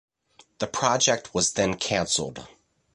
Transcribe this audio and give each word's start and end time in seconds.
The 0.57 0.65
project 0.65 1.31
was 1.35 1.53
then 1.53 1.77
cancelled. 1.77 2.47